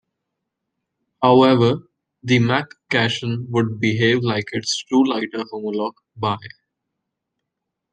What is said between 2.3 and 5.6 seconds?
Mc cation would behave like its true lighter